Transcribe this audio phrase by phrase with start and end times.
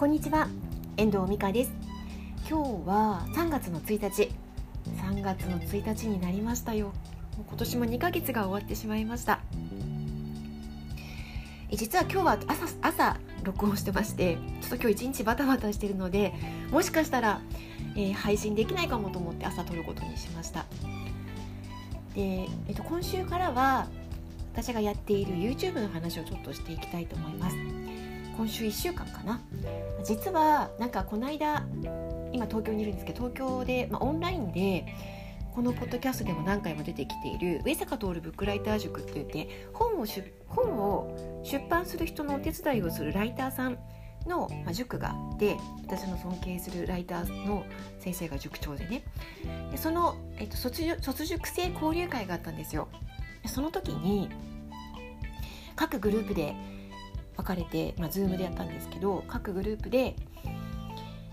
[0.00, 0.48] こんにちは。
[0.96, 1.72] 遠藤美香です。
[2.48, 4.30] 今日は3月の1日。
[4.96, 6.94] 3月の1日になりましたよ。
[7.36, 9.40] 今年も2ヶ月が終わってしまいました。
[11.70, 16.32] え実は今日は朝朝録音してましてちょっと今日一日バタバタしてるので
[16.70, 17.42] もしかしたら、
[17.94, 20.64] えー、配信できないかもと思って朝撮ることにしました。
[22.14, 23.86] で、えっと、今週からは
[24.54, 27.89] 私がやっている YouTube の話をちょっとしていきたいと思います。
[28.40, 29.38] 今週1週間かな
[30.02, 31.66] 実はなんかこの間
[32.32, 34.86] 今東京にいるんですけど東京で、まあ、オンラインで
[35.54, 40.06] このポッドキャストでも何回も出てきている上坂徹ブックライター塾って言って本を
[40.46, 43.78] 本を出版する人のお手伝いをするライターさん
[44.26, 47.66] の、ま、塾があって私の尊敬するライターの
[47.98, 49.02] 先生が塾長でね
[49.70, 52.88] でその、えっと、卒卒塾生交流会があったんですよ。
[53.44, 54.30] その時に
[55.76, 56.54] 各グループで
[57.36, 60.14] 分かれて、まあ、Zoom でやったんですけど各グループで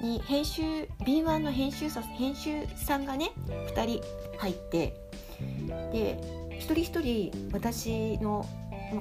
[0.00, 0.62] に編集
[1.00, 3.30] B1 の編集さ編集さんがね
[3.74, 4.02] 2人
[4.38, 4.96] 入って
[5.92, 6.18] で
[6.58, 8.44] 一人一人私の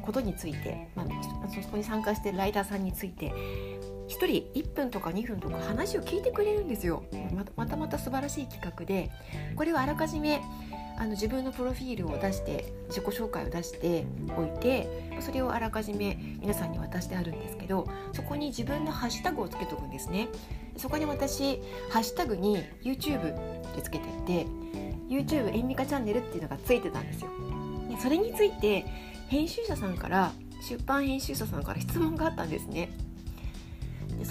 [0.04, 1.08] ことについて、まあ、
[1.50, 3.34] そこに参加してるライターさんについて
[4.12, 7.04] 1人1分とか2分とか話を聞いてくれるんですよ。
[7.56, 9.10] またまた素晴らしい企画で。
[9.56, 10.42] これはあらかじめ
[10.98, 14.06] あの自分のプロフィールを出して自己紹介を出して
[14.38, 14.88] おいて
[15.20, 20.28] それをあらかじめ皆さんに渡してあるんですけどそこに自分のハッシュタグをつけとくんですね。
[20.78, 23.34] そこに私ハッシュタグに YouTube
[23.72, 24.46] ってつけてて
[25.10, 27.32] YouTube エンミカチャンネルっていうのがついてたんですよ。
[27.90, 28.86] でそれについて
[29.28, 32.90] 編集者さんから出版編集者さんから質問があったんですね。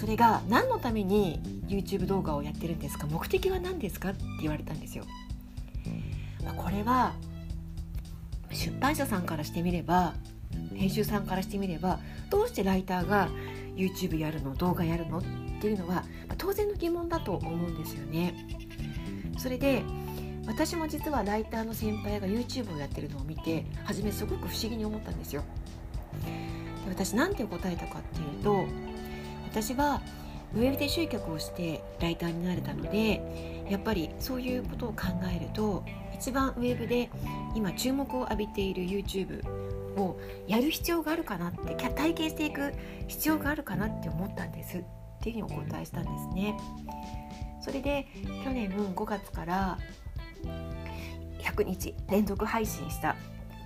[0.01, 3.05] それが何のために YouTube 動画をやってるんですか？
[3.05, 4.09] 目的は何ですか？
[4.09, 5.03] って言われたんですよ。
[6.43, 7.13] まこれは
[8.51, 10.15] 出版社さんからしてみれば
[10.73, 11.99] 編集さんからしてみれば
[12.31, 13.29] どうしてライターが
[13.75, 14.55] YouTube やるの？
[14.55, 15.19] 動画やるの？
[15.19, 15.21] っ
[15.61, 18.33] ていうのはま当然の疑問だと思うんですよね。
[19.37, 19.83] それで
[20.47, 25.43] 私も実はライターの先輩が YouTube をやってるのを見て初めすごく不思議に思ったんですよ。
[26.23, 28.65] で私何て答えたかっていうと
[29.51, 30.01] 私は
[30.55, 37.09] ウェブで集客をしてライターになれたのでやっぱりそういうことを考えると一番ウェブで
[37.55, 39.45] 今注目を浴びている YouTube
[39.99, 40.17] を
[40.47, 42.73] やる必要があるかなって体験していく
[43.07, 44.83] 必要があるかなって思ったんですっ
[45.21, 46.57] ていうふうにお答えしたんですね。
[47.61, 48.07] それで
[48.43, 49.77] 去年5月から
[51.39, 53.15] 100日連続配信した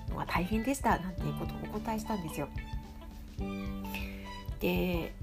[0.09, 2.49] のが大変でしたなんていうことをお答えしたんですよ。
[4.59, 5.13] で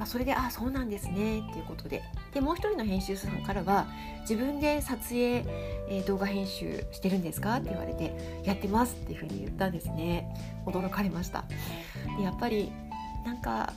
[0.00, 2.02] まあ、それであそうなんですねっていうことで。
[2.32, 3.86] でもう一人の編集さんからは
[4.22, 5.44] 自分で撮影、
[5.90, 7.56] えー、動画編集してるんですか？
[7.56, 10.34] って言われてやってますっていうふうに言ったんですね。
[10.64, 11.44] 驚かれました。
[12.16, 12.72] でやっぱり
[13.26, 13.74] なんか、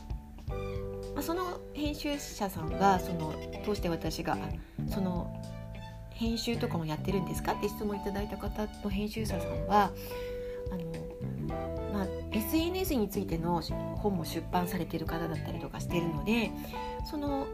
[1.13, 3.34] まあ、その編集者さんがその
[3.66, 4.38] どうして私が
[4.88, 5.44] その
[6.11, 7.51] 編集とかもやってるんですか？
[7.51, 9.91] って質問いただいた方の編集者さんは
[10.72, 13.62] あのま SNS についての
[13.97, 16.51] 本も出版されている方だったりとかしているので
[17.06, 17.47] その、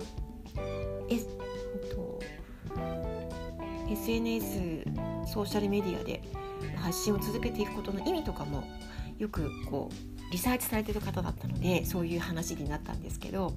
[1.09, 1.27] S
[1.91, 2.19] と、
[3.89, 4.85] SNS
[5.25, 6.21] ソーシャルメディアで
[6.77, 8.63] 発信を続けていくことの意味とかも
[9.17, 13.53] よくこうリサーチされてる方だったのでそういう話になったんですけど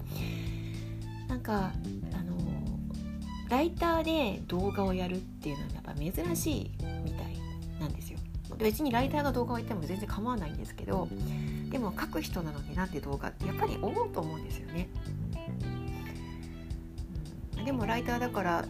[1.28, 1.72] なんか
[2.12, 2.36] あの
[3.48, 5.82] ライターで動画をやるっていうのはやっ
[6.14, 6.70] ぱ珍しい
[7.04, 7.41] みたい。
[8.58, 11.08] 別にライターが動画を言っても全然構わないんですけど
[11.70, 14.88] でも書く人なのになんで動画ってやっぱり思うと思うんですよね。
[17.64, 18.64] でもライターだから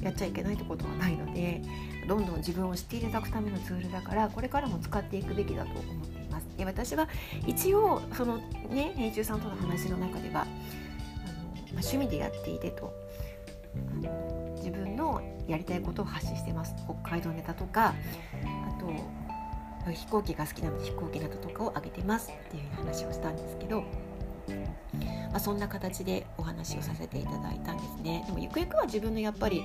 [0.00, 1.62] やっちゃいけないってことはないので
[2.08, 6.46] どんどん自分を知っていただくためのツールだからこれからも使っていくべきだと思っています。
[6.56, 7.08] で私は
[7.46, 8.38] 一応その
[8.68, 12.92] ね編集さんとの話の中ではあの、ま、趣味でやっていてと
[14.56, 17.94] 自分のやりたいことを発信してます北海道ネタとか
[19.90, 23.86] 飛行機が好きなので飛行機などとかをあげてますっていう話をしたんですけど、ま
[25.34, 28.24] あ、そんな形でお話をさせていただいたんですね。
[28.26, 29.64] でもゆくゆくは自分のやっぱり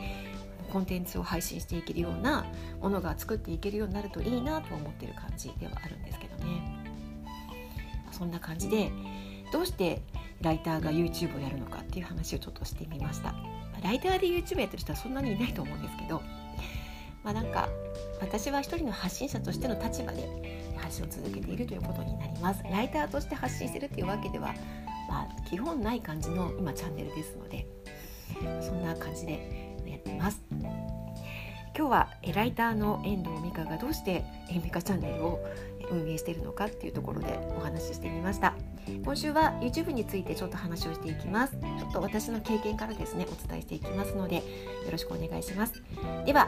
[0.71, 2.45] コンテンツを配信していけるような
[2.81, 6.62] ものが作っていけるようになるといいなと思ってる感じではあるんですけどね。
[8.12, 8.92] そんな感じで
[9.51, 10.01] どうして
[10.42, 13.36] ライターが YouTube をやるのかっていう話をちょっとしてみました。
[13.83, 16.21] ライターで YouTube やってる人はそんなにいないと思うんですけど
[17.27, 17.68] まあなんか
[18.21, 22.63] 私は一人の発信者としての立場で発信を続けているということになります。
[22.71, 24.53] ライターとして発信してるっていうわけでは、
[25.09, 27.68] まあ、基本ない感じの今チャンネルですので
[28.62, 30.41] そんな感じでやってます。
[31.77, 35.45] 今日はライターの遠藤美香がどうして美香チャンネルを
[35.91, 38.53] 運営しているのかっていうところでお話ししてみました。
[39.03, 41.57] 今週は YouTube についてちょっと話をしていきます。
[41.57, 44.44] ちょっと私の経験からですねお伝えしていきますのでよ
[44.89, 45.83] ろしくお願いします。
[46.25, 46.47] では